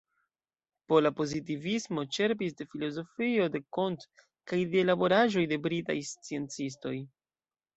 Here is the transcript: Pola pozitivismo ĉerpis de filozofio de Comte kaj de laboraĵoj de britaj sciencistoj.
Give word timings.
Pola 0.91 1.11
pozitivismo 1.19 2.05
ĉerpis 2.17 2.57
de 2.61 2.67
filozofio 2.71 3.47
de 3.57 3.61
Comte 3.79 4.25
kaj 4.53 4.61
de 4.73 4.87
laboraĵoj 4.91 5.45
de 5.53 5.61
britaj 5.69 5.99
sciencistoj. 6.15 6.97